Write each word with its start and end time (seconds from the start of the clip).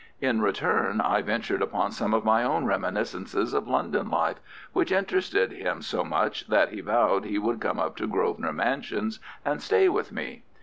In 0.19 0.41
return, 0.41 0.99
I 0.99 1.21
ventured 1.21 1.61
upon 1.61 1.91
some 1.91 2.15
of 2.15 2.25
my 2.25 2.43
own 2.43 2.65
reminiscences 2.65 3.53
of 3.53 3.67
London 3.67 4.09
life, 4.09 4.39
which 4.73 4.91
interested 4.91 5.51
him 5.51 5.83
so 5.83 6.03
much, 6.03 6.47
that 6.47 6.69
he 6.69 6.81
vowed 6.81 7.25
he 7.25 7.37
would 7.37 7.61
come 7.61 7.77
up 7.77 7.97
to 7.97 8.07
Grosvenor 8.07 8.51
Mansions 8.53 9.19
and 9.45 9.61
stay 9.61 9.89
with 9.89 10.11
me. 10.11 10.41